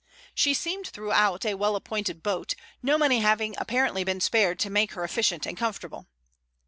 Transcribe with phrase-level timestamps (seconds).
[0.33, 4.93] She seemed throughout a well appointed boat, no money having apparently been spared to make
[4.93, 6.07] her efficient and comfortable.